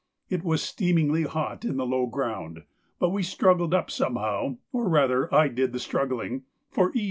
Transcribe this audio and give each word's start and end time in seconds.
It 0.31 0.43
was 0.43 0.63
steamingly 0.63 1.25
hot 1.27 1.63
in 1.63 1.77
the 1.77 1.85
low 1.85 2.07
ground, 2.07 2.63
but 2.97 3.11
we 3.11 3.21
struggled 3.21 3.75
up 3.75 3.91
somehow, 3.91 4.57
or 4.71 4.89
rather 4.89 5.31
I 5.31 5.47
did 5.47 5.73
the 5.73 5.79
struggling, 5.79 6.41
for 6.71 6.91
E. 6.95 6.99